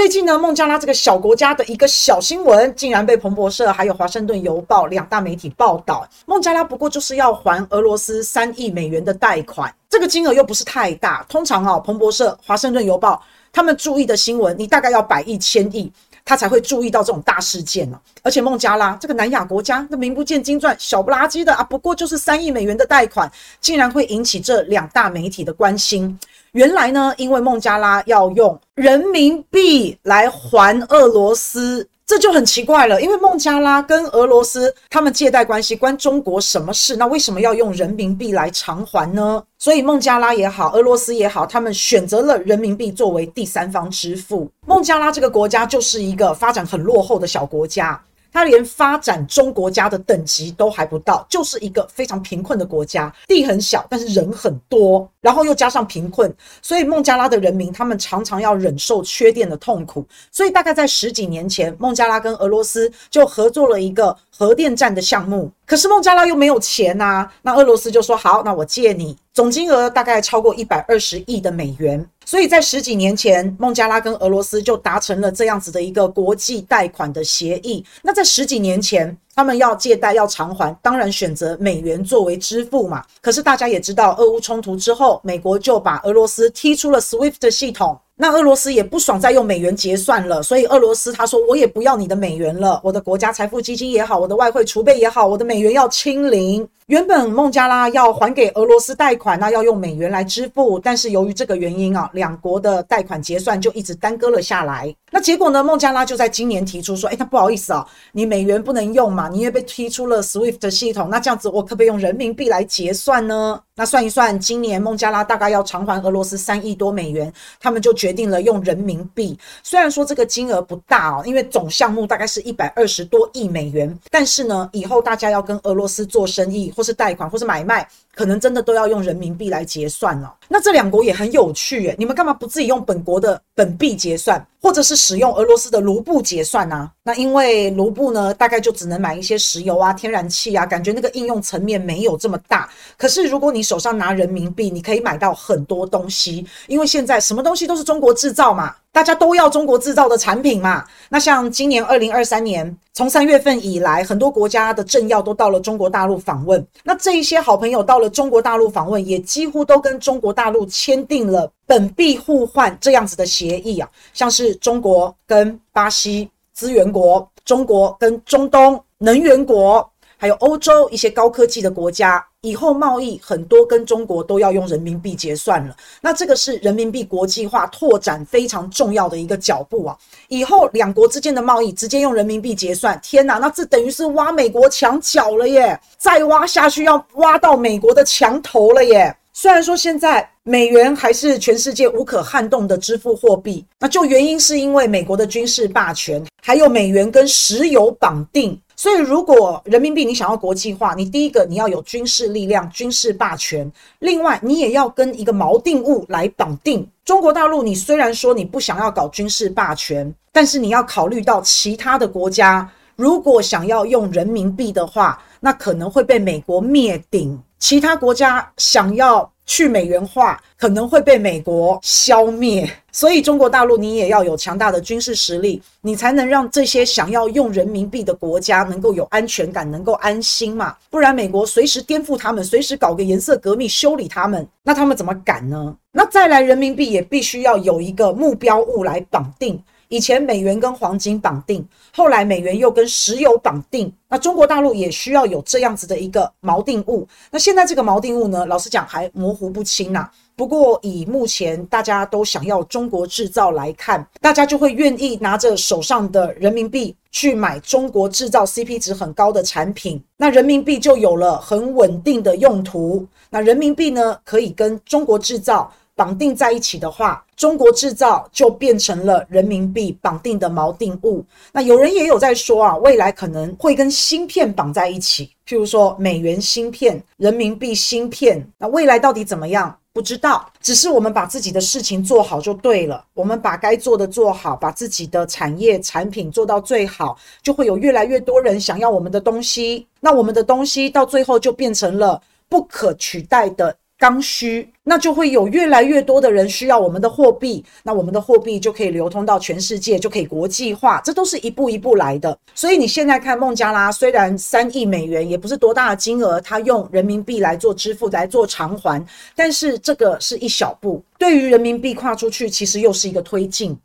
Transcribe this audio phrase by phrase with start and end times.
[0.00, 6.08] 最近呢，孟加拉这个小国家的一个小新闻，竟然被彭博社还有华盛顿邮报两大媒体报道。
[6.24, 11.22] 孟加拉不过就是要还俄罗斯三亿美元的贷款，这个金额又不是太大。
[11.28, 15.92] 通常啊，彭博社、华盛顿邮报他们注意的新闻，你大概要百亿、千亿，
[16.24, 18.00] 他才会注意到这种大事件呢。
[18.22, 23.30] 而且孟加拉这个南亚国家，那名不见经传、小不拉几的啊，不过就是三亿美元的贷款，
[23.60, 26.18] 竟然会引起这两大媒体的关心。
[26.52, 33.00] 原来呢，因为孟加拉要用人民币来还俄罗斯，这就很奇怪了。
[33.00, 36.96] 因为孟加拉跟俄罗斯他们借贷关系关中国什么事？
[36.96, 39.42] 那为什么要用人民币来偿还呢？
[39.58, 44.50] 所以孟加拉也好，俄罗斯也好，他们选择了人民币作为第三方支付。
[44.66, 48.02] 孟加拉这个国家就是一个发展很落后的小国家。
[48.32, 60.06] 它连发展中国家的等级都还不到，就是一个非常贫困的国家，地很小，但是人很多，然后又加上贫困，所以孟加拉的人民他们常常要忍受缺电的痛苦。
[60.30, 65.50] 所以大概在十几年前，孟加拉跟俄罗斯就合作了一个核电站的项目。
[65.66, 72.04] 可是孟加拉又没有钱呐，那俄罗斯就说好，那我借你，总金额大概超过一百二十亿的美元。
[72.24, 77.84] 所以在十几年前，孟加拉跟俄罗斯就达成了这样子的一个国际贷款的协议。
[78.02, 83.04] 那在十几年前，他们要借贷要偿还，当然选择美元作为支付嘛。
[83.20, 87.98] 可是大家也知道，俄乌冲突之后，美国就把俄罗斯踢出了 SWIFT 系统。
[88.20, 96.68] 那俄罗斯也不爽再用美元结算了，所以俄罗斯他说我也不要你的美元了，我的国家财富基金也好，我的外汇储备也好，我的美元要清零。
[96.86, 104.92] 原本孟加拉要还给俄罗斯贷款，那要用美元来支付，但是由于这个原因啊，两国的贷款结算就一直耽搁了下来。
[105.12, 113.60] 那结果呢，孟加拉就在今年提出说，哎，那不好意思啊，你美元不能用嘛，你也被踢出了 SWIFT 系统，那这样子我可不可以用人民币来结算呢？
[113.76, 119.38] 那算一算，今年孟加拉大概要偿还俄罗斯三亿多美元，他们就决定了用人民币。
[119.62, 127.86] 虽然说这个金额不大哦，因为总项目大概是一百二十多亿美元，但是呢，以后大家要跟俄罗斯做生意，或是贷款，或是买卖，
[128.20, 130.30] 可能真的都要用人民币来结算了。
[130.46, 136.90] 那这两国也很有趣耶，你们干嘛不自己用本国的本币结算，或者是使用俄罗斯的卢布结算呢？
[137.02, 142.68] 那因为卢布呢，大概就只能买一些石油啊、天然气啊，感觉那个应用层面没有这么大。
[142.98, 150.84] 可是如果你手上拿人民币，你可以买到很多东西，因为现在什么东西都是中国制造嘛，大家都要中国制造的产品嘛。
[151.08, 156.62] 那像今年二零二三年，从三月份以来，很多国家的政要都到了中国大陆访问。
[156.84, 169.89] 那这一些好朋友到了中国大陆访问，也几乎都跟中国大陆签订了本币互换这样子的协议啊，像是中国跟巴西资源国，中国跟中东能源国。
[170.20, 175.74] 还有欧洲一些高科技的国家，以后贸易很多跟中国都要用人民币结算了。
[176.02, 179.96] 那这个是人民币国际化拓展非常重要的一个脚步啊！
[180.28, 185.80] 以后两国之间的贸易直接用人民币结算，天哪，那这等于是挖美国墙角了耶！
[185.96, 189.16] 再挖下去要挖到美国的墙头了耶！
[189.32, 198.60] 虽然说现在美元还是全世界无可撼动的支付货币，那就原因是因为美国的军事霸权，还有美元跟石油绑定。
[198.80, 206.88] 所以，如果人民币你想要国际化，你第一个你要有军事力量、军事霸权，另外你也要跟一个锚定物来绑定。
[207.04, 217.38] 中国大陆，你虽然说你不想要搞军事霸权，但是你要考虑到其他的国家，如果想要用人民币的话，那可能会被美国灭顶。
[217.58, 222.70] 其他国家想要去美元化，可能会被美国消灭。
[222.92, 230.76] 所以中国大陆你也要有强大的军事实力，你才能让这些想要用人民币的国家能够有安全感，能够安心嘛。
[230.88, 235.76] 不然美国随时颠覆他们，随时搞个颜色革命修理他们，那他们怎么敢呢？
[235.90, 239.60] 那再来，人民币也必须要有一个目标物来绑定。
[239.90, 247.06] 以前美元跟黄金绑定，后来美元又跟石油绑定，那中国大陆也需要有这样子的一个锚定物。
[247.28, 263.04] 那现在这个锚定物呢，老实讲还模糊不清呐、不过以目前大家都想要中国制造来看，大家就会愿意拿着手上的人民币去买中国制造 CP 值很高的产品，那人民币就有了很稳定的用途。
[263.28, 265.72] 那人民币呢，可以跟中国制造。
[266.00, 271.22] 绑定在一起的话，中国制造就变成了人民币绑定的锚定物。
[271.52, 278.42] 那有人也有在说啊，未来可能会跟芯片绑在一起，譬如说美元芯片、人民币芯片。
[278.56, 279.76] 那未来到底怎么样？
[279.92, 283.04] 不知道，只是我们把自己的事情做好就对了。
[283.12, 289.86] 我们把该做的做好，把自己的产业产品做到最好，就会有越来越多人想要我们的东西。
[290.00, 293.76] 那我们的东西到最后就变成了不可取代的。
[294.00, 302.34] 刚需，那就会有越来越多的人需要我们的货币，那我们的货币就可以流通到全世界，就可以国际化，这都是一步一步来的。
[302.54, 309.04] 所以你现在看孟加拉，虽然三亿美元也不是多大的金额，它用人民币来做支付，来做偿还，
[309.36, 313.78] 但是这个是一小步，对于人民币跨出去，其实又是一个推进。